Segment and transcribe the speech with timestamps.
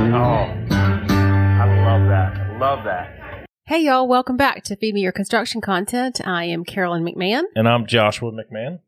[0.00, 2.36] Oh, I love that.
[2.36, 3.46] I love that.
[3.66, 6.20] Hey, y'all, welcome back to Feed Me Your Construction Content.
[6.24, 7.42] I am Carolyn McMahon.
[7.56, 8.78] And I'm Joshua McMahon.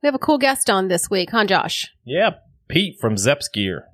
[0.00, 1.92] We have a cool guest on this week, huh, Josh?
[2.04, 2.36] Yeah,
[2.68, 3.84] Pete from Zeps Gear.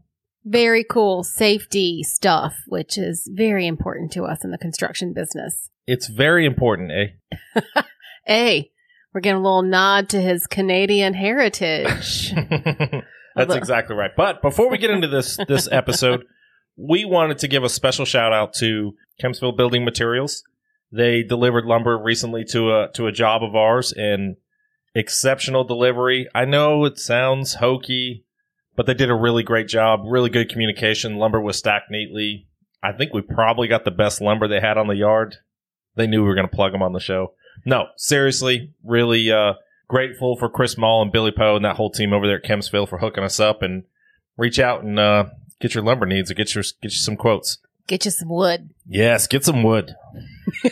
[0.44, 5.70] Very cool safety stuff, which is very important to us in the construction business.
[5.86, 7.82] It's very important, eh?
[8.26, 8.70] hey,
[9.14, 12.34] we're getting a little nod to his Canadian heritage.
[13.34, 14.12] That's exactly right.
[14.16, 16.24] But before we get into this this episode,
[16.76, 20.44] we wanted to give a special shout out to Kempsville Building Materials.
[20.92, 24.36] They delivered lumber recently to a to a job of ours and
[24.94, 26.28] exceptional delivery.
[26.34, 28.24] I know it sounds hokey,
[28.76, 30.00] but they did a really great job.
[30.04, 31.16] Really good communication.
[31.16, 32.46] Lumber was stacked neatly.
[32.82, 35.36] I think we probably got the best lumber they had on the yard.
[35.96, 37.32] They knew we were going to plug them on the show.
[37.64, 39.54] No, seriously, really uh,
[39.88, 42.88] grateful for Chris Mall and Billy Poe and that whole team over there at Kempsville
[42.88, 43.84] for hooking us up and
[44.36, 45.26] reach out and uh,
[45.60, 47.58] get your lumber needs or get your get you some quotes.
[47.86, 48.70] Get you some wood.
[48.86, 49.94] Yes, get some wood.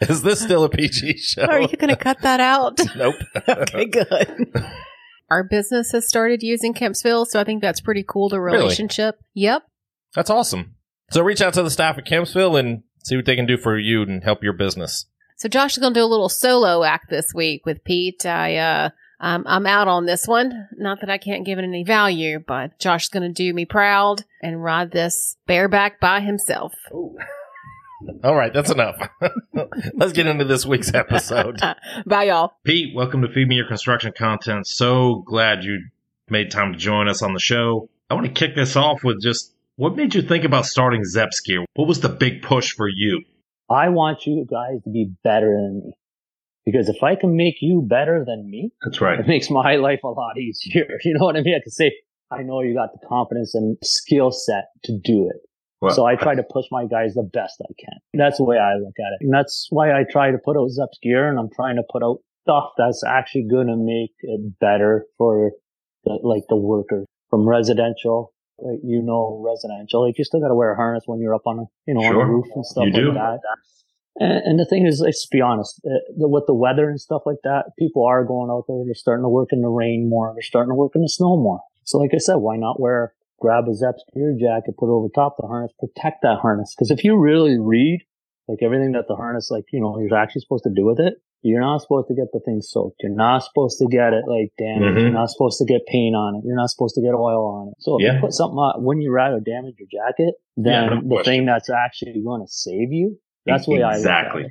[0.00, 1.44] Is this still a PG show?
[1.44, 2.80] Are you going to cut that out?
[2.96, 3.14] nope.
[3.48, 4.50] okay, good.
[5.30, 8.58] Our business has started using Kempsville, so I think that's pretty cool, the Really?
[8.58, 9.20] relationship.
[9.34, 9.62] Yep.
[10.14, 10.74] That's awesome.
[11.12, 13.78] So reach out to the staff at Kempsville and see what they can do for
[13.78, 15.06] you and help your business.
[15.36, 18.26] So Josh is going to do a little solo act this week with Pete.
[18.26, 18.90] I, uh,
[19.22, 20.68] um, I'm out on this one.
[20.76, 23.64] Not that I can't give it any value, but Josh is going to do me
[23.64, 26.74] proud and ride this bareback by himself.
[28.24, 28.96] All right, that's enough.
[29.94, 31.60] Let's get into this week's episode.
[32.06, 32.54] Bye, y'all.
[32.64, 34.66] Pete, welcome to Feed Me Your Construction Content.
[34.66, 35.84] So glad you
[36.28, 37.88] made time to join us on the show.
[38.10, 41.44] I want to kick this off with just what made you think about starting Zeps
[41.44, 41.64] Gear?
[41.74, 43.22] What was the big push for you?
[43.70, 45.96] I want you guys to be better than me.
[46.64, 49.18] Because if I can make you better than me, That's right.
[49.18, 50.86] it makes my life a lot easier.
[51.04, 51.54] You know what I mean?
[51.56, 51.92] I can say,
[52.30, 55.36] I know you got the confidence and skill set to do it.
[55.80, 57.98] Well, so I try to push my guys the best I can.
[58.14, 59.24] That's the way I look at it.
[59.24, 62.04] And that's why I try to put out Zeps gear and I'm trying to put
[62.04, 65.50] out stuff that's actually going to make it better for
[66.04, 68.32] the, like the worker from residential.
[68.58, 71.46] Like, you know, residential, like you still got to wear a harness when you're up
[71.46, 73.12] on a, you know, on a roof and stuff You like do.
[73.14, 73.40] that.
[74.16, 77.22] And, and the thing is, let's be honest, uh, the, with the weather and stuff
[77.24, 78.82] like that, people are going out there.
[78.84, 80.32] They're starting to work in the rain more.
[80.34, 81.60] They're starting to work in the snow more.
[81.84, 85.08] So like I said, why not wear, grab a Zeps gear jacket, put it over
[85.14, 86.74] top the harness, protect that harness.
[86.78, 88.00] Cause if you really read,
[88.48, 91.14] like everything that the harness, like, you know, you're actually supposed to do with it,
[91.44, 92.96] you're not supposed to get the thing soaked.
[93.02, 94.96] You're not supposed to get it like damaged.
[94.96, 95.00] Mhm.
[95.00, 96.42] You're not supposed to get paint on it.
[96.46, 97.74] You're not supposed to get oil on it.
[97.80, 98.14] So if Yeah.
[98.14, 101.24] you put something on, wouldn't you rather damage your jacket than Yeah, no the question.
[101.32, 103.18] thing that's actually going to save you?
[103.46, 104.46] That's the way I Exactly.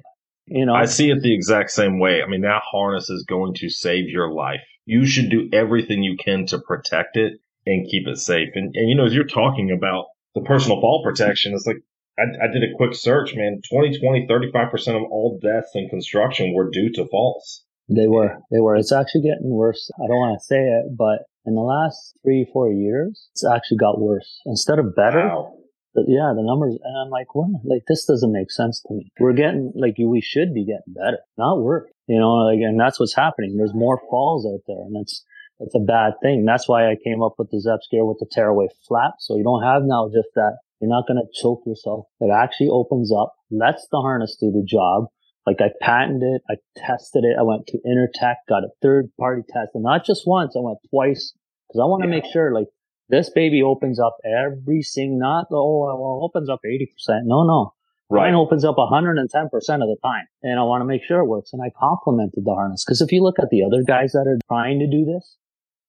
[0.48, 2.22] You know, I see it the exact same way.
[2.22, 4.62] I mean, that harness is going to save your life.
[4.86, 8.50] You should do everything you can to protect it and keep it safe.
[8.56, 11.78] And, and you know, as you're talking about the personal fall protection, it's like,
[12.20, 13.62] I, I did a quick search, man.
[13.70, 17.64] 2020, 35% of all deaths in construction were due to falls.
[17.88, 18.38] They were.
[18.52, 18.76] They were.
[18.76, 19.90] It's actually getting worse.
[20.04, 23.78] I don't want to say it, but in the last three, four years, it's actually
[23.78, 24.42] got worse.
[24.46, 25.54] Instead of better, Wow.
[25.94, 27.50] But yeah, the numbers, and I'm like, what?
[27.66, 29.12] Like, this doesn't make sense to me.
[29.20, 31.90] We're getting, like, we should be getting better, not worse.
[32.08, 33.58] You know, like, and that's what's happening.
[33.58, 35.26] There's more falls out there, and it's,
[35.60, 36.46] it's a bad thing.
[36.46, 39.16] That's why I came up with the Zeps gear with the tearaway flap.
[39.20, 40.58] So you don't have now just that.
[40.80, 42.06] You're not going to choke yourself.
[42.22, 45.06] It actually opens up, lets the harness do the job.
[45.46, 49.42] Like I patented it, I tested it, I went to Intertek, got a third party
[49.50, 51.34] test, and not just once, I went twice
[51.68, 52.16] because I want to Yeah.
[52.22, 52.68] make sure like
[53.12, 57.26] this baby opens up every single, not oh well, opens up eighty percent.
[57.26, 57.74] No, no,
[58.10, 60.86] mine opens up one hundred and ten percent of the time, and I want to
[60.86, 61.54] make sure it works.
[61.54, 64.40] And I complimented the harness because if you look at the other guys that are
[64.48, 65.38] trying to do this,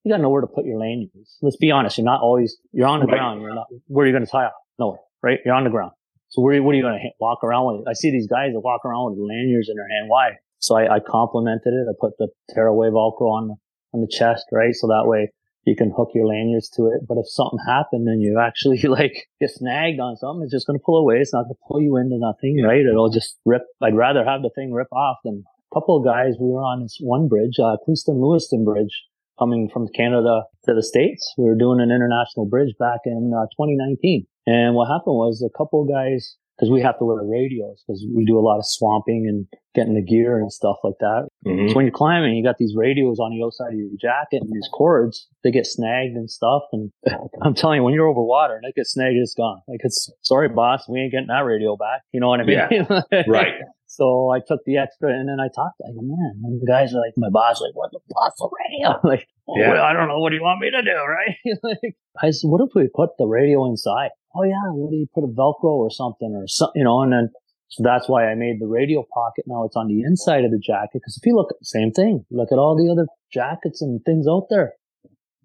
[0.05, 1.39] you got nowhere to put your lanyards.
[1.41, 3.17] Let's be honest, you're not always you're on the Right.
[3.17, 3.41] ground.
[3.41, 4.53] You're not where are you going to tie off?
[4.79, 5.39] Nowhere, right?
[5.45, 5.93] You're on the ground.
[6.29, 7.87] So where, what are you going to walk around with?
[7.87, 10.09] I see these guys that walk around with lanyards in their hand.
[10.09, 10.39] Why?
[10.61, 11.87] So I, I complimented it.
[11.89, 13.55] I put the tearaway Velcro on the,
[13.93, 14.75] on the chest, right?
[14.75, 15.31] So that way
[15.65, 17.07] you can hook your lanyards to it.
[17.07, 20.79] But if something happened and you actually like get snagged on something, it's just going
[20.79, 21.17] to pull away.
[21.17, 22.85] It's not going to pull you into nothing, right?
[22.85, 23.63] It'll just rip.
[23.83, 26.35] I'd rather have the thing rip off than a couple of guys.
[26.41, 29.05] We were on this one bridge, uh, Queenston Lewiston Bridge
[29.39, 31.35] coming from Canada to the States.
[31.39, 34.27] We were doing an international bridge back in uh, 2019.
[34.47, 38.07] And what happened was a couple of guys, because we have to wear radios because
[38.15, 41.27] we do a lot of swamping and getting the gear and stuff like that.
[41.45, 41.71] Mhm.
[41.71, 44.53] So when you're climbing, you got these radios on the outside of your jacket and
[44.53, 46.63] these cords, they get snagged and stuff.
[46.73, 46.93] And
[47.43, 49.61] I'm telling you, when you're over water and it gets snagged, it's gone.
[49.67, 52.03] Like it's, sorry, boss, we ain't getting that radio back.
[52.13, 52.57] You know what I mean?
[52.57, 53.03] Yeah.
[53.27, 53.55] Right.
[53.87, 55.81] So I took the extra and then I talked.
[55.85, 58.89] I go, man, and the guys are like, my boss, like, what the the radio?
[58.97, 59.73] I'm like, oh, Yeah.
[59.73, 60.19] well, I don't know.
[60.21, 60.97] What do you want me to do?
[60.97, 61.37] Right?
[61.63, 64.11] like, I said, what if we put the radio inside?
[64.35, 64.71] Oh yeah.
[64.73, 67.03] What do you put a Velcro or something or something, you know?
[67.03, 67.29] And then,
[67.69, 69.45] so that's why I made the radio pocket.
[69.47, 71.01] Now it's on the inside of the jacket.
[71.05, 72.25] Cause if you look, same thing.
[72.31, 74.75] Look at all the other jackets and things out there.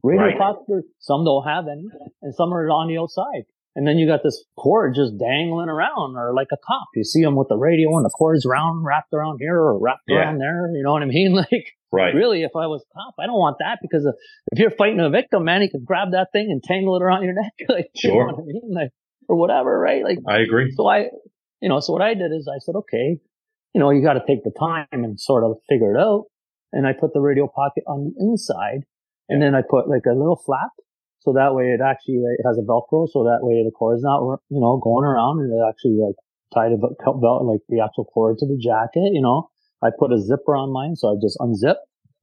[0.03, 0.37] Radio Right.
[0.37, 1.85] pocket, some don't have any
[2.21, 3.43] and some are on the outside.
[3.75, 6.87] And then you got this cord just dangling around or like a cop.
[6.95, 10.01] You see them with the radio and the cord's round, wrapped around here or wrapped
[10.07, 10.17] Yeah.
[10.17, 10.71] around there.
[10.73, 11.33] You know what I mean?
[11.51, 12.13] Like, Right.
[12.13, 14.05] really, if I was a cop, I don't want that because
[14.51, 17.23] if, you're fighting a victim, man, you can grab that thing and tangle it around
[17.23, 17.53] your neck.
[17.69, 18.73] Like, you know what I mean?
[18.73, 18.89] Like,
[19.29, 20.03] or whatever, right?
[20.03, 20.73] Like, I agree.
[20.75, 21.07] so I,
[21.61, 23.19] you know, so what I did is I said, okay,
[23.73, 26.25] you know, you got to take the time and sort of figure it out.
[26.73, 28.83] And I put the radio pocket on the inside
[29.29, 30.71] and then I put like a little flap.
[31.19, 33.07] So that way it actually it has a Velcro.
[33.11, 36.15] So that way the cord is not, you know, going around and it actually like
[36.53, 39.49] tied a vel- like the actual cord to the jacket, you know.
[39.83, 40.95] I put a zipper on mine.
[40.95, 41.75] So I just unzip.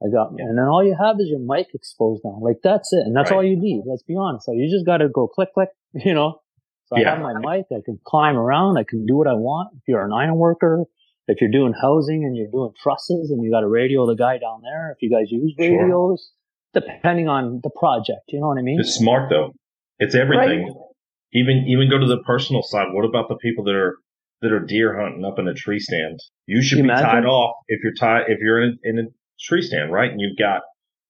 [0.03, 2.39] I got, and then all you have is your mic exposed now.
[2.43, 3.07] Like that's it.
[3.07, 3.37] And that's Right.
[3.37, 3.85] all you need.
[3.87, 4.45] Let's be honest.
[4.47, 6.41] So you just got to go click, click, you know.
[6.87, 7.11] So I Yeah.
[7.15, 7.67] have my mic.
[7.73, 8.77] I can climb around.
[8.77, 9.71] I can do what I want.
[9.77, 10.85] If you're an iron worker,
[11.29, 14.37] if you're doing housing and you're doing trusses and you got to radio the guy
[14.37, 15.81] down there, if you guys use Sure.
[15.85, 16.33] radios,
[16.75, 18.81] depending on the project, you know what I mean?
[18.81, 19.55] It's smart though.
[19.99, 20.65] It's everything.
[20.65, 20.73] Right?
[21.33, 22.89] Even even go to the personal side.
[22.93, 23.97] What about the people that are
[24.45, 26.21] that are deer hunting up in a tree stand?
[26.47, 27.05] You should You be imagine?
[27.11, 29.03] tied off if you're tied if you're in, in a
[29.41, 30.11] tree stand, right?
[30.11, 30.63] And you've got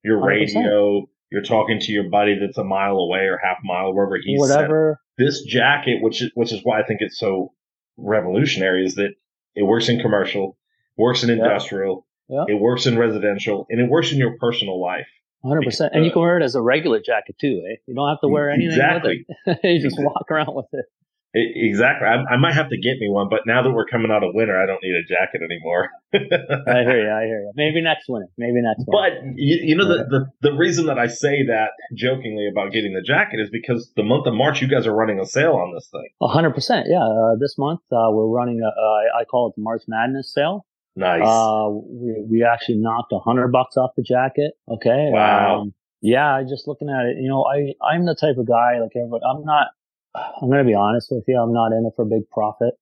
[0.02, 0.26] your 100%.
[0.26, 1.06] radio.
[1.30, 4.56] You're talking to your buddy that's a mile away or half mile, wherever he's set.
[4.56, 5.00] Whatever.
[5.18, 7.52] This jacket, which is which is why I think it's so
[7.96, 9.10] revolutionary, is that
[9.54, 10.56] it works in commercial,
[10.96, 12.44] works in industrial, Yeah.
[12.48, 15.06] it works in residential, and it works in your personal life.
[15.44, 15.90] 100%.
[15.92, 17.76] And you can wear it as a regular jacket too, eh?
[17.86, 19.26] You don't have to wear anything Exactly.
[19.46, 19.64] with it.
[19.74, 20.86] you just walk around with it.
[21.34, 22.06] Exactly.
[22.06, 24.30] I, I might have to get me one, but now that we're coming out of
[24.34, 25.90] winter, I don't need a jacket anymore.
[26.14, 27.10] I hear you.
[27.10, 27.52] I hear you.
[27.56, 28.28] Maybe next winter.
[28.38, 28.92] Maybe next winter.
[28.92, 32.94] But you, you know the, the the reason that I say that jokingly about getting
[32.94, 35.74] the jacket is because the month of March you guys are running a sale on
[35.74, 36.06] this thing.
[36.22, 36.86] A hundred percent.
[36.88, 37.02] Yeah.
[37.02, 40.64] Uh, this month, uh, we're running a, uh, I call it the March Madness sale.
[40.94, 41.22] Nice.
[41.26, 44.52] Uh, we, we actually knocked a hundred bucks off the jacket.
[44.68, 45.10] Okay.
[45.10, 45.62] Wow.
[45.62, 46.40] Um, yeah.
[46.48, 49.44] Just looking at it, you know, I, I'm the type of guy, like everybody, I'm
[49.44, 49.68] not,
[50.14, 51.40] I'm going to be honest with you.
[51.40, 52.74] I'm not in it for big profit.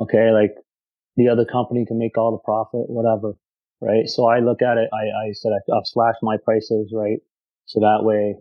[0.00, 0.30] Okay.
[0.30, 0.54] Like
[1.16, 3.34] the other company can make all the profit, whatever.
[3.80, 4.06] Right.
[4.08, 4.88] So I look at it.
[4.92, 6.92] I, I said I, I've slashed my prices.
[6.94, 7.18] Right.
[7.66, 8.36] So that way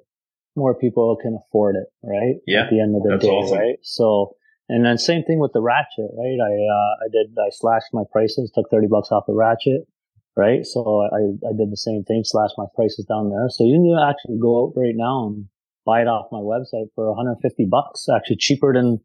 [0.56, 1.88] more people can afford it.
[2.04, 2.36] Right.
[2.48, 3.28] Yeah, At the end of the day.
[3.28, 3.58] awesome.
[3.58, 3.78] Right.
[3.82, 4.36] So,
[4.68, 6.38] and then same thing with the ratchet, right?
[6.40, 9.88] I, uh, I did, I slashed my prices, took 30 bucks off the ratchet,
[10.36, 10.66] right?
[10.66, 13.48] So I, I did the same thing, slashed my prices down there.
[13.50, 15.48] So you can actually go out right now and
[15.86, 19.00] buy it off my website for 150 bucks, actually cheaper than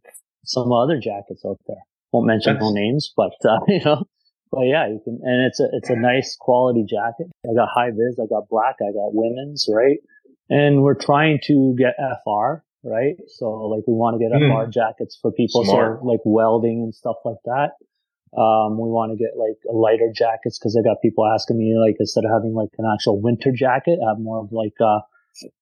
[0.45, 1.83] some other jackets out there.
[2.13, 4.05] Won't mention no names, but, uh, you know,
[4.53, 7.27] but yeah, you can, and it's a, it's a nice quality jacket.
[7.49, 9.99] I got high vis, I got black, I got women's, right?
[10.51, 13.17] And we're trying to get FR, right?
[13.29, 14.51] So like we want to get Hmm.
[14.53, 16.01] FR jackets for people, Smart.
[16.01, 17.71] so like welding and stuff like that.
[18.37, 21.97] Um, we want to get like lighter jackets because I got people asking me like
[22.01, 25.01] instead of having like an actual winter jacket, I have more of like uh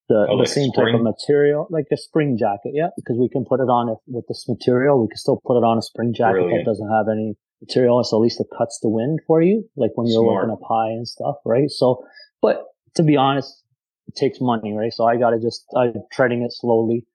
[0.08, 3.28] the, Oh, the like same type of material, like a spring jacket, yeah, because we
[3.28, 5.00] can put it on it with this material.
[5.00, 6.64] We can still put it on a spring jacket Brilliant.
[6.64, 9.92] that doesn't have any material, so at least it cuts the wind for you, like
[9.94, 10.48] when you're Smart.
[10.48, 11.70] working up high and stuff, right?
[11.70, 12.04] So,
[12.40, 12.64] but
[12.96, 13.62] to be honest,
[14.08, 14.92] it takes money, right?
[14.92, 17.06] So I got to just I'm treading it slowly,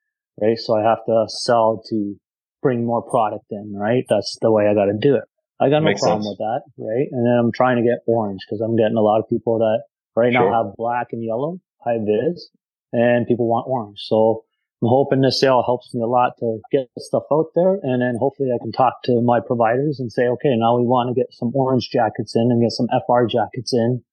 [0.41, 0.57] right?
[0.57, 2.15] So I have to sell to
[2.63, 4.03] bring more product in, right?
[4.09, 5.23] That's the way I got to do it.
[5.59, 6.29] I got no Makes problem sense.
[6.31, 7.07] with that, right?
[7.11, 9.83] And then I'm trying to get orange because I'm getting a lot of people that
[10.15, 12.49] right now have black and yellow, high vis,
[12.91, 13.99] and people want orange.
[13.99, 14.43] So
[14.81, 17.79] I'm hoping this sale helps me a lot to get stuff out there.
[17.81, 21.09] And then hopefully I can talk to my providers and say, okay, now we want
[21.09, 24.03] to get some orange jackets in and get some FR jackets in,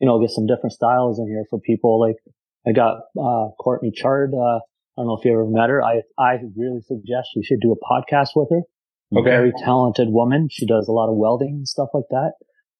[0.00, 2.00] you know, get some different styles in here for people.
[2.00, 2.16] Like
[2.66, 4.32] I got, uh, Courtney Chard.
[4.32, 4.60] Uh,
[4.96, 5.84] I don't know if you ever met her.
[5.84, 8.62] I, I really suggest you should do a podcast with her.
[9.14, 9.28] Okay.
[9.28, 10.48] Very talented woman.
[10.50, 12.32] She does a lot of welding and stuff like that.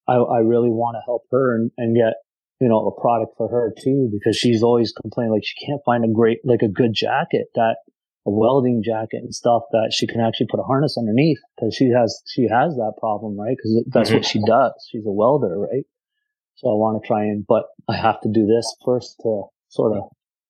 [0.08, 2.14] I, I really want to help her and, and get,
[2.60, 6.04] you know, a product for her too, because she's always complaining like she can't find
[6.04, 7.76] a great, like a good jacket that
[8.26, 11.90] a welding jacket and stuff that she can actually put a harness underneath because she
[11.90, 13.56] has, she has that problem, right?
[13.62, 14.28] Cause that's what mm-hmm.
[14.28, 14.72] she does.
[14.90, 15.84] She's a welder, right?
[16.56, 19.96] So I want to try and, but I have to do this first to sort
[19.96, 20.04] of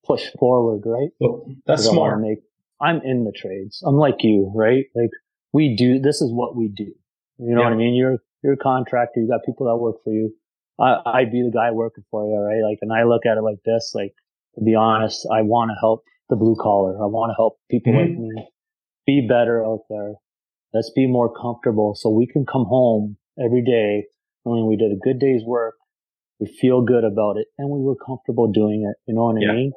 [0.07, 1.11] push forward, right?
[1.21, 2.21] Well, that's smart.
[2.21, 2.39] Make,
[2.81, 3.83] I'm in the trades.
[3.85, 4.85] I'm like you, right?
[4.95, 5.11] Like
[5.53, 6.95] we do, this is what we do.
[7.39, 7.65] You know Yeah.
[7.65, 7.95] what I mean?
[7.95, 9.21] You're, you're a contractor.
[9.21, 10.33] You got people that work for you.
[10.79, 12.63] I, I'd be the guy working for you, right?
[12.69, 14.15] Like, and I look at it like this, like,
[14.57, 16.95] to be honest, I want to help the blue collar.
[17.03, 18.35] I want to help people like Mm-hmm.
[18.35, 18.49] me
[19.07, 20.15] be better out there.
[20.75, 24.07] Let's be more comfortable so we can come home every day,
[24.45, 25.75] knowing we did a good day's work,
[26.41, 28.97] we feel good about it, and we were comfortable doing it.
[29.07, 29.73] You know what I mean?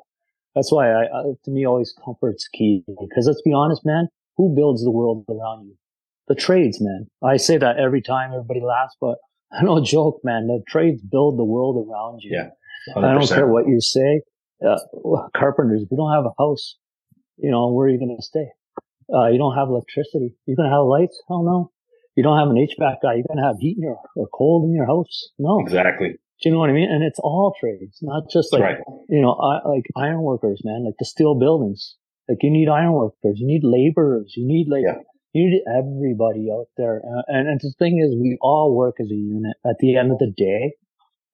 [0.55, 2.83] That's why I, I, to me, always comfort's key.
[2.87, 5.75] Because let's be honest, man, who builds the world around you?
[6.27, 7.07] The trades, man.
[7.23, 8.31] I say that every time.
[8.31, 9.17] Everybody laughs, but
[9.57, 10.47] I don't joke, man.
[10.47, 12.31] The trades build the world around you.
[12.33, 12.49] Yeah.
[12.95, 14.21] I don't care what you say.
[14.65, 14.77] Uh,
[15.35, 16.75] carpenters, if you don't have a house,
[17.37, 18.47] you know, where are you going to stay?
[19.13, 20.35] Uh, you don't have electricity.
[20.45, 21.21] You're going to have lights?
[21.27, 21.71] Hell no.
[22.15, 23.15] You don't have an HVAC guy.
[23.15, 25.29] You're going to have heat in your, or cold in your house?
[25.39, 25.61] No.
[25.61, 26.09] Exactly.
[26.41, 26.89] Do you know what I mean?
[26.89, 28.77] And it's all trades, not just like, right.
[29.09, 31.95] you know, I, like iron workers, man, like the steel buildings.
[32.29, 35.01] Like you need iron workers, you need laborers, you need like, Yeah.
[35.33, 37.01] You need everybody out there.
[37.05, 39.55] Uh, and, and the thing is, we all work as a unit.
[39.65, 40.73] At the end of the day,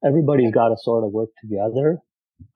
[0.05, 1.99] everybody's got to sort of work together.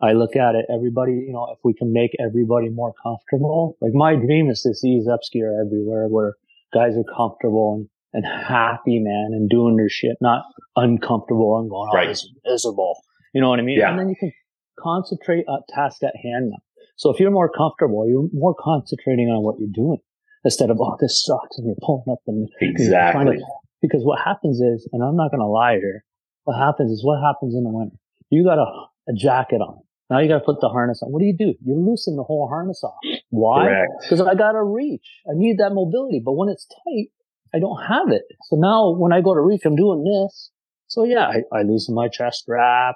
[0.01, 3.93] I look at it, everybody, you know, if we can make everybody more comfortable, like
[3.93, 6.35] my dream is to see Zeps gear everywhere where
[6.73, 10.43] guys are comfortable and, and happy, man, and doing their shit, not
[10.75, 12.09] uncomfortable and going, oh, Right.
[12.09, 12.97] is miserable.
[13.33, 13.79] You know what I mean?
[13.79, 13.91] Yeah.
[13.91, 14.33] And then you can
[14.77, 16.57] concentrate on task at hand now.
[16.97, 19.99] So if you're more comfortable, you're more concentrating on what you're doing
[20.43, 21.57] instead of, oh, this sucks.
[21.57, 23.37] And you're pulling up and you're trying Exactly.
[23.37, 23.45] to,
[23.81, 26.03] because what happens is, and I'm not going to lie here,
[26.43, 27.95] what happens is what happens in the winter.
[28.29, 28.67] You got a,
[29.09, 29.81] a jacket on.
[30.09, 31.11] Now you got to put the harness on.
[31.11, 31.53] What do you do?
[31.63, 32.95] You loosen the whole harness off.
[33.29, 33.85] Why?
[34.01, 35.05] Because I got to reach.
[35.27, 36.19] I need that mobility.
[36.23, 37.09] But when it's tight,
[37.53, 38.23] I don't have it.
[38.49, 40.49] So now when I go to reach, I'm doing this.
[40.87, 42.95] So yeah, I, I loosen my chest strap.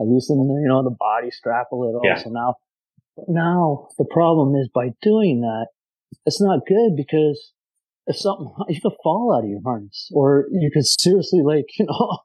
[0.00, 2.00] I loosen, you know, the body strap a little.
[2.02, 2.16] Yeah.
[2.16, 2.54] So now,
[3.28, 5.66] now the problem is by doing that,
[6.26, 7.52] it's not good because
[8.06, 11.86] if something, you could fall out of your harness or you could seriously like, you
[11.86, 12.18] know,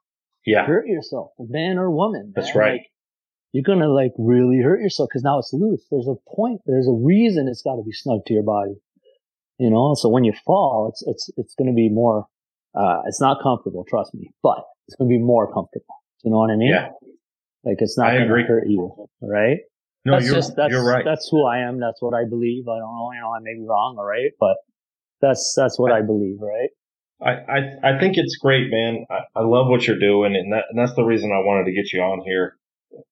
[0.46, 0.66] Yeah.
[0.66, 2.34] hurt yourself, man or woman.
[2.36, 2.58] That's man.
[2.64, 2.72] right.
[2.74, 2.86] Like,
[3.52, 5.84] you're gonna like really hurt yourself because now it's loose.
[5.90, 6.62] There's a point.
[6.68, 8.76] There's a reason it's got to be snug to your body.
[9.58, 9.96] You know.
[9.96, 12.28] So when you fall, it's it's it's gonna be more.
[12.76, 13.84] Uh, it's not comfortable.
[13.90, 15.96] Trust me, but it's gonna be more comfortable.
[16.24, 16.70] You know what I mean?
[16.70, 16.90] Yeah.
[17.64, 18.44] Like it's not gonna agree.
[18.44, 19.58] hurt you, right?
[20.10, 21.06] No, that's you're, just that's you're right.
[21.06, 21.80] that's who I am.
[21.80, 22.68] That's what I believe.
[22.68, 23.12] I don't know.
[23.14, 24.58] You know, I may be wrong, all right, but
[25.22, 26.70] that's that's what I believe, right?
[27.22, 29.06] I, I, I think it's great, man.
[29.10, 31.74] I, I love what you're doing, and, that, and that's the reason I wanted to
[31.74, 32.56] get you on here.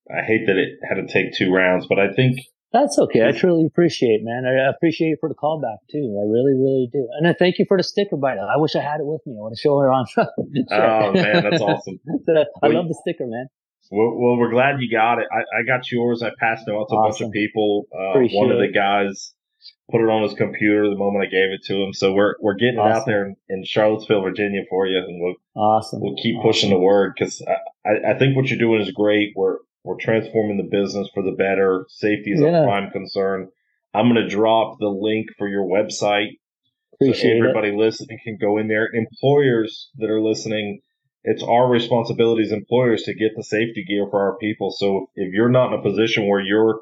[0.09, 2.39] I hate that it had to take two rounds, but I think
[2.71, 3.27] That's okay.
[3.27, 4.45] I truly appreciate, man.
[4.45, 6.15] I appreciate you for the callback too.
[6.19, 7.07] I really, really do.
[7.19, 8.37] And I thank you for the sticker bite.
[8.37, 9.33] I wish I had it with me.
[9.37, 10.05] I want to show her on.
[10.71, 11.99] Oh man, that's awesome.
[12.29, 13.47] I Well, love the sticker, man.
[13.91, 15.27] Well, well, we're glad you got it.
[15.31, 16.21] I, I got yours.
[16.23, 17.85] I passed it out to a bunch of people.
[17.93, 19.33] Uh, one of the guys
[19.89, 21.93] put it on his computer the moment I gave it to him.
[21.93, 25.35] So we're we're getting it out there in, in Charlottesville, Virginia, for you, and we'll
[25.55, 26.01] Awesome.
[26.01, 29.31] we'll keep pushing the word because I, I, I think what you're doing is great.
[29.35, 31.85] We're we're transforming the business for the better.
[31.87, 32.63] Safety is Yeah.
[32.63, 33.47] a prime concern.
[33.93, 36.37] I'm going to drop the link for your website
[36.95, 37.39] Appreciate so it.
[37.39, 38.89] everybody listening can go in there.
[38.93, 40.81] Employers that are listening,
[41.29, 44.71] it's our responsibility as employers to get the safety gear for our people.
[44.71, 46.79] So if you're not in a position where you're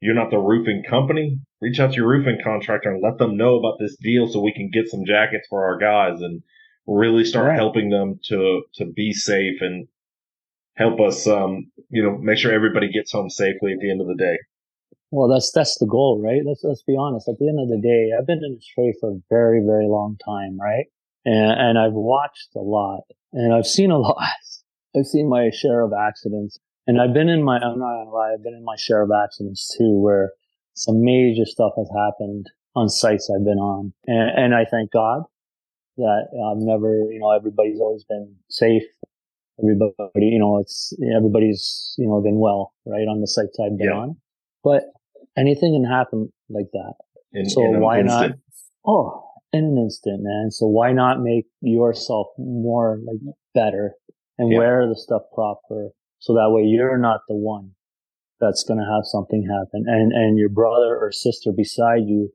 [0.00, 3.56] you're not the roofing company, reach out to your roofing contractor and let them know
[3.58, 6.42] about this deal so we can get some jackets for our guys and
[6.86, 7.56] really start Yeah.
[7.56, 9.88] helping them to to be safe and
[10.76, 14.06] help us um you know make sure everybody gets home safely at the end of
[14.06, 14.36] the day.
[15.10, 16.42] Well, that's that's the goal, right?
[16.44, 17.28] Let's let's be honest.
[17.28, 19.86] At the end of the day, I've been in this trade for a very, very
[19.88, 20.86] long time, right?
[21.24, 24.16] And and I've watched a lot, and I've seen a lot.
[24.96, 27.56] I've seen my share of accidents, and I've been in my.
[27.58, 28.32] I'm not gonna lie.
[28.32, 30.32] I've been in my share of accidents too, where
[30.74, 35.22] some major stuff has happened on sites I've been on, and, and I thank God
[35.96, 38.84] that I've never, you know, everybody's always been safe.
[39.60, 43.88] Everybody, you know, it's everybody's, you know, been well, right, on the sites I've been
[43.88, 43.96] Yeah.
[43.96, 44.16] on.
[44.62, 44.84] But
[45.36, 46.94] anything can happen like that.
[47.32, 48.30] In, So in why not?
[48.86, 50.50] Oh, in an instant, man.
[50.50, 53.20] So why not make yourself more like
[53.54, 53.94] better
[54.38, 54.58] and Yeah.
[54.58, 57.72] wear the stuff proper so that way you're not the one
[58.40, 62.30] that's going to have something happen and, and your brother or sister beside you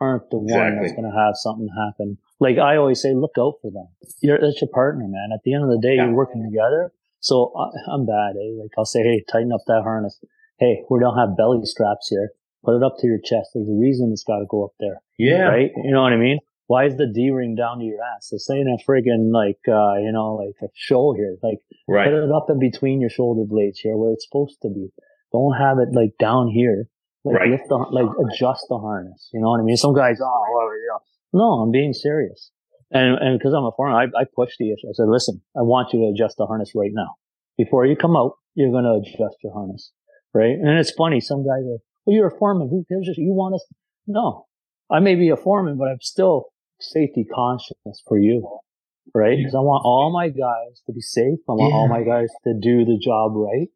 [0.00, 2.18] aren't the one that's going to have something happen.
[2.40, 3.86] Like I always say, look out for them.
[4.20, 5.30] You're, that's your partner, man.
[5.32, 6.06] At the end of the day, Yeah.
[6.06, 6.92] you're working together.
[7.20, 8.60] So I, I'm bad, eh?
[8.60, 10.18] Like I'll say, hey, tighten up that harness.
[10.58, 12.30] Hey, we don't have belly straps here.
[12.64, 13.50] Put it up to your chest.
[13.54, 15.42] There's a reason it's got to go up there Yeah.
[15.48, 15.70] right?
[15.84, 16.38] You know what I mean?
[16.66, 18.30] Why is the D ring down to your ass?
[18.32, 21.36] It's saying a friggin' like, uh, you know, like a show here.
[21.42, 22.04] Like, Right.
[22.06, 24.88] put it up in between your shoulder blades here where it's supposed to be.
[25.32, 26.88] Don't have it like down here.
[27.24, 27.50] Like Right.
[27.50, 29.28] lift the, like adjust the harness.
[29.32, 29.76] You know what I mean?
[29.76, 31.00] Some guys, oh, well, you know.
[31.38, 32.50] No, I'm being serious.
[32.90, 34.88] And, and cause I'm a foreigner, I, I pushed the issue.
[34.88, 37.16] I said, listen, I want you to adjust the harness right now.
[37.58, 39.92] Before you come out, you're going to adjust your harness.
[40.32, 40.52] Right.
[40.52, 41.20] And it's funny.
[41.20, 42.68] Some guys are, well, you're a foreman.
[42.70, 43.08] Who cares?
[43.16, 43.66] You want us?
[44.06, 44.46] No,
[44.90, 46.46] I may be a foreman, but I'm still
[46.80, 48.46] safety conscious for you.
[49.14, 49.36] right?
[49.36, 51.38] Because I want all my guys to be safe.
[51.48, 53.68] I want all my guys to do the job right.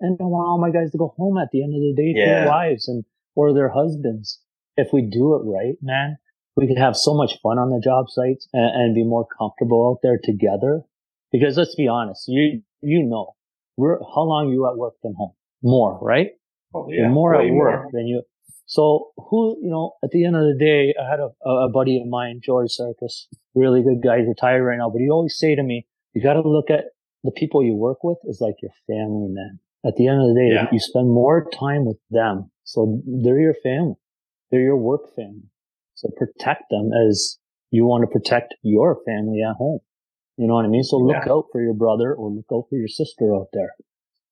[0.00, 2.12] And I want all my guys to go home at the end of the day
[2.14, 2.40] to Yeah.
[2.40, 3.04] their wives and
[3.36, 4.40] or their husbands.
[4.76, 6.16] If we do it right, man,
[6.56, 9.88] we could have so much fun on the job sites and, and be more comfortable
[9.90, 10.82] out there together.
[11.30, 13.34] Because let's be honest, you you know,
[13.76, 15.32] we're how long you at work than home?
[15.62, 16.28] More, right?
[16.74, 18.22] Oh, You're more at work than you.
[18.70, 22.00] So who, you know, at the end of the day, I had a, a buddy
[22.00, 25.62] of mine, George Circus, really good guy, retired right now, but he always say to
[25.64, 26.84] me, you got to look at
[27.24, 29.58] the people you work with is like your family, man.
[29.84, 30.68] At the end of the day, Yeah.
[30.70, 32.52] you spend more time with them.
[32.62, 33.96] So they're your family.
[34.52, 35.50] They're your work family.
[35.96, 37.38] So protect them as
[37.72, 39.80] you want to protect your family at home.
[40.36, 40.84] You know what I mean?
[40.84, 41.32] So look Yeah.
[41.32, 43.74] out for your brother or look out for your sister out there.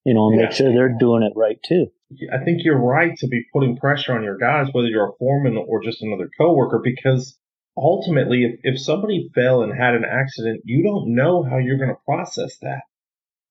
[0.05, 0.45] You know, and Yeah.
[0.45, 1.91] make sure they're doing it right too.
[2.33, 5.57] I think you're right to be putting pressure on your guys, whether you're a foreman
[5.59, 7.39] or just another coworker, because
[7.77, 11.91] ultimately, if, if somebody fell and had an accident, you don't know how you're going
[11.91, 12.81] to process that.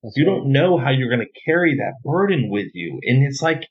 [0.01, 0.35] That's You right.
[0.35, 2.99] don't know how you're going to carry that burden with you.
[3.03, 3.67] And it's like,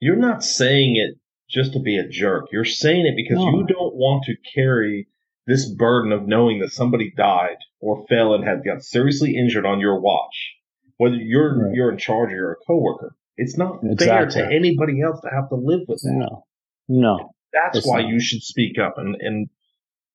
[0.00, 1.16] you're not saying it
[1.50, 2.46] just to be a jerk.
[2.52, 3.50] You're saying it because No.
[3.50, 5.08] you don't want to carry
[5.46, 9.80] this burden of knowing that somebody died or fell and had got seriously injured on
[9.80, 10.54] your watch.
[10.96, 11.74] Whether you're Right.
[11.74, 13.14] you're in charge or you're a coworker.
[13.42, 16.12] It's not fair to anybody else to have to live with that.
[16.14, 16.44] No,
[16.88, 17.30] no.
[17.52, 18.08] That's why not.
[18.10, 19.48] you should speak up and, and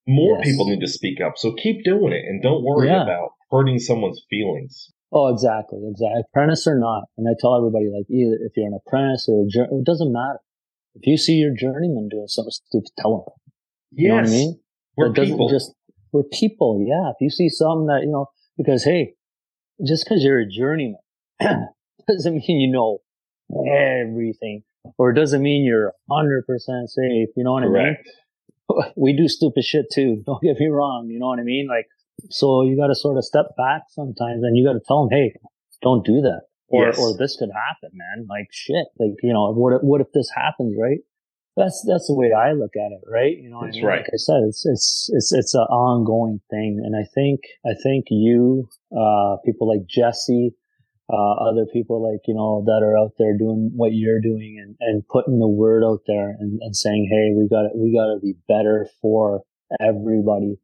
[0.08, 0.48] more Yes.
[0.50, 1.34] people need to speak up.
[1.38, 3.04] So keep doing it and don't worry Yeah.
[3.04, 4.92] about hurting someone's feelings.
[5.12, 6.22] Oh, exactly, exactly.
[6.30, 9.48] Apprentice or not, and I tell everybody like either if you're an apprentice or a
[9.48, 10.40] jour- it doesn't matter.
[10.96, 13.34] If you see your journeyman doing something stupid, tell him.
[13.92, 14.60] You know what I mean?
[14.98, 15.50] We're It people.
[15.50, 15.74] just
[16.12, 16.84] we're people.
[16.88, 17.10] Yeah.
[17.12, 18.28] If you see something that you know,
[18.58, 19.16] because hey,
[19.86, 20.98] just because you're a journeyman
[22.08, 23.00] doesn't mean you know
[23.52, 24.64] everything,
[24.98, 27.30] or it doesn't mean you're hundred percent safe.
[27.36, 27.98] You know what I mean?
[28.70, 28.94] Correct.
[28.98, 30.24] we do stupid shit too.
[30.26, 31.08] Don't get me wrong.
[31.10, 31.68] You know what I mean?
[31.70, 31.86] Like,
[32.30, 35.18] so you got to sort of step back sometimes and you got to tell them,
[35.18, 35.34] Hey,
[35.82, 36.42] don't do that.
[36.70, 36.98] Or, Yes.
[36.98, 38.26] or this could happen, man.
[38.28, 38.88] Like shit.
[38.98, 41.00] Like, you know, what, if- what if this happens, right?
[41.58, 43.38] That's, that's the way I look at it, right?
[43.38, 43.86] You know I mean?
[43.86, 44.00] right.
[44.00, 46.82] Like I said, it's, it's, it's, it's an ongoing thing.
[46.84, 50.52] And I think, I think you, uh, people like Jesse,
[51.12, 54.76] uh, other people like, you know, that are out there doing what you're doing and,
[54.80, 58.14] and putting the word out there and, and saying, Hey, we got to, we got
[58.14, 59.42] to be better for
[59.80, 60.58] everybody.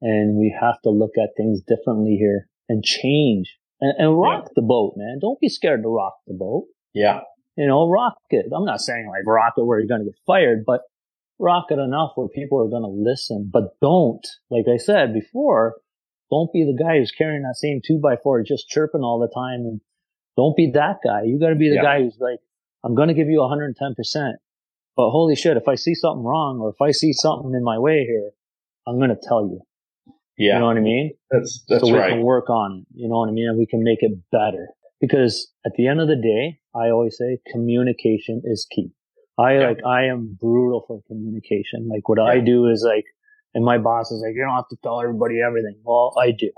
[0.00, 4.62] And we have to look at things differently here and change and, and rock the
[4.62, 5.18] boat, man.
[5.20, 6.66] Don't be scared to rock the boat.
[6.94, 7.20] Yeah.
[7.56, 8.46] You know, rock it.
[8.54, 10.82] I'm not saying like rock it where you're going to get fired, but
[11.38, 13.50] rock it enough where people are going to listen.
[13.52, 15.76] But don't, like I said before,
[16.30, 19.32] don't be the guy who's carrying that same two by four, just chirping all the
[19.34, 19.60] time.
[19.60, 19.80] And
[20.36, 21.22] don't be that guy.
[21.24, 21.82] You got to be the Yeah.
[21.82, 22.38] guy who's like,
[22.84, 24.32] I'm going to give you 110%.
[24.96, 27.78] But holy shit, if I see something wrong or if I see something in my
[27.78, 28.30] way here,
[28.86, 29.60] I'm going to tell you.
[30.36, 30.54] Yeah.
[30.54, 31.12] You know what I mean?
[31.30, 32.10] that's that's so we right.
[32.10, 32.86] can work on it.
[32.94, 33.48] You know what I mean?
[33.48, 34.68] And we can make it better.
[35.00, 38.90] Because at the end of the day, I always say communication is key.
[39.38, 39.68] I Yeah.
[39.68, 41.88] like, I am brutal for communication.
[41.88, 43.04] Like what I do is like,
[43.58, 45.74] and my boss is like, you don't have to tell everybody everything.
[45.82, 46.52] Well, I do.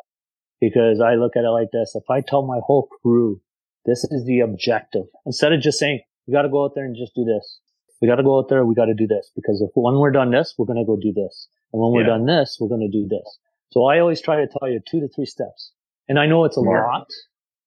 [0.61, 1.95] Because I look at it like this.
[1.95, 3.41] If I tell my whole crew,
[3.87, 6.95] this is the objective, instead of just saying, we got to go out there and
[6.95, 7.61] just do this.
[8.03, 8.67] We got to go out there.
[8.67, 10.99] We got to do this because if when we're done this, we're going to go
[11.01, 11.49] do this.
[11.73, 12.19] And when we're Yeah.
[12.19, 13.39] done this, we're going to do this.
[13.71, 15.73] So I always try to tell you two to three steps.
[16.07, 16.87] And I know it's a Smart.
[16.87, 17.07] lot.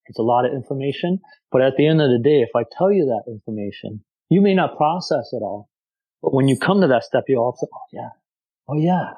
[0.06, 1.22] It's a lot of information.
[1.52, 4.54] But at the end of the day, if I tell you that information, you may
[4.54, 5.69] not process it all.
[6.22, 8.10] But when you come to that step, you all say, oh yeah.
[8.69, 9.13] Oh yeah.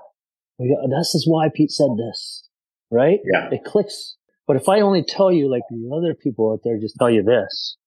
[0.58, 2.50] We got, this is why Pete said this.
[2.92, 3.20] Right?
[3.26, 3.50] Yeah.
[3.52, 4.16] It clicks.
[4.48, 7.24] But if I only tell you like the other people out there just tell you
[7.24, 7.78] this,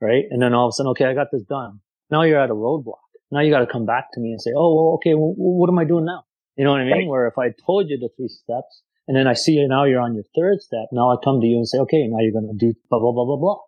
[0.00, 0.24] right?
[0.30, 1.78] And then all of a sudden, okay, I got this done.
[2.10, 2.98] Now you're at a roadblock.
[3.30, 5.70] Now you got to come back to me and say, oh, well, okay, well, what
[5.70, 6.24] am I doing now?
[6.56, 6.92] You know what I mean?
[6.92, 7.06] Right.
[7.06, 10.00] Where if I told you the three steps and then I see you now you're
[10.00, 12.48] on your third step, now I come to you and say, okay, now you're going
[12.48, 13.58] to do blah, blah, blah, blah, blah.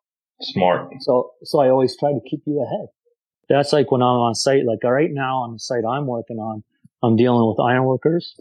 [0.41, 0.93] Smart.
[1.01, 2.89] So, so I always try to keep you ahead.
[3.49, 6.65] That's like when I'm on site, like right now on the site I'm working on,
[7.05, 8.35] I'm dealing with ironworkers.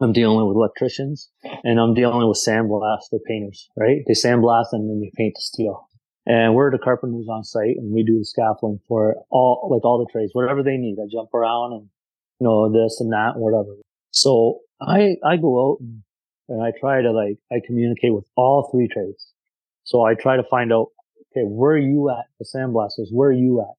[0.00, 1.30] I'm dealing with electricians
[1.62, 3.98] and I'm dealing with sandblaster painters, right?
[4.06, 5.88] They sandblast and then they paint the steel.
[6.24, 9.98] And we're the carpenters on site and we do the scaffolding for all, like all
[9.98, 10.96] the trades, whatever they need.
[10.98, 11.88] I jump around and,
[12.40, 13.76] you know, this and that, whatever.
[14.10, 16.02] So I, I go out and,
[16.48, 19.32] and I try to like, I communicate with all three trades.
[19.84, 20.88] So I try to find out,
[21.30, 23.12] okay, where are you at, the sandblasters?
[23.12, 23.74] Where are you at?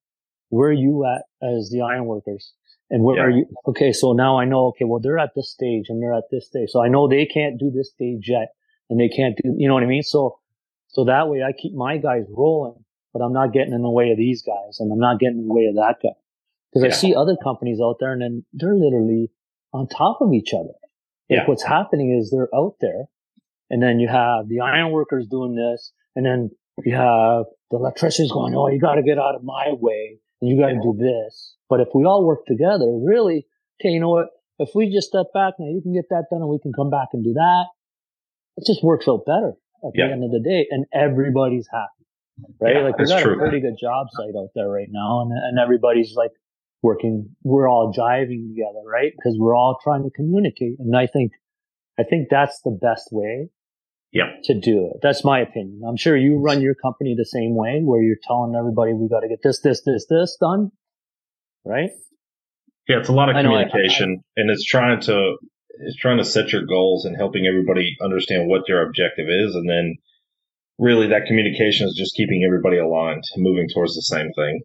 [0.50, 2.54] Where are you at as the ironworkers?
[2.94, 3.24] And where Yeah.
[3.24, 3.46] are you?
[3.68, 6.46] Okay, so now I know, okay, well, they're at this stage and they're at this
[6.46, 6.70] stage.
[6.70, 8.50] So I know they can't do this stage yet
[8.90, 10.04] and they can't do, you know what I mean?
[10.04, 10.38] So,
[10.90, 14.12] so that way I keep my guys rolling, but I'm not getting in the way
[14.12, 16.16] of these guys and I'm not getting in the way of that guy.
[16.74, 19.32] Cause I see other companies out there and then they're literally
[19.74, 20.74] on top of each other.
[21.30, 21.46] Like Yeah.
[21.48, 23.06] what's happening is they're out there
[23.72, 26.52] and then you have the iron workers doing this and then
[26.86, 30.50] you have the electricians going, Oh, you got to get out of my way and
[30.50, 31.56] you got to do this.
[31.74, 33.48] But if we all work together, really,
[33.82, 34.28] okay, you know what?
[34.60, 36.92] If we just step back now, you can get that done and we can come
[36.92, 37.66] back and do that.
[38.58, 40.06] It just works out better at Yeah.
[40.08, 42.06] the end of the day and everybody's happy.
[42.62, 42.76] Right?
[42.76, 43.34] Yeah, like we got true.
[43.34, 46.30] a pretty good job site out there right now and, and everybody's like
[46.84, 49.12] working, we're all jiving together, right?
[49.16, 50.76] Because we're all trying to communicate.
[50.78, 51.32] And I think,
[52.00, 53.50] I think that's the best way
[54.12, 54.28] Yep.
[54.44, 54.98] to do it.
[55.02, 55.82] That's my opinion.
[55.88, 59.22] I'm sure you run your company the same way where you're telling everybody we got
[59.22, 60.72] to get this, this, this, this done.
[61.66, 61.90] Right?
[62.88, 65.38] Yeah, it's a lot of I know, I- communication, and it's trying to
[65.80, 69.68] it's trying to set your goals and helping everybody understand what your objective is, and
[69.70, 69.96] then
[70.78, 74.62] really that communication is just keeping everybody aligned, and moving towards the same thing.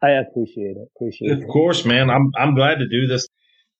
[0.00, 0.88] I appreciate it.
[0.96, 1.48] Appreciate Of it.
[1.48, 2.08] course, man.
[2.10, 3.26] I'm I'm glad to do this.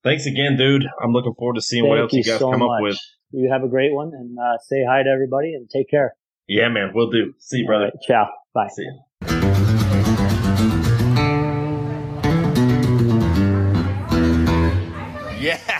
[0.03, 0.85] Thanks again, dude.
[1.03, 2.79] I'm looking forward to seeing what else you guys so come much.
[2.79, 2.99] up with.
[3.31, 6.14] You have a great one and uh, say hi to everybody and take care.
[6.49, 6.92] Yeah, man.
[6.94, 7.35] We'll do.
[7.38, 7.85] See you, brother.
[7.87, 8.29] All right, ciao.
[8.55, 8.68] Bye.
[8.75, 9.01] See you.
[15.40, 15.78] Yeah.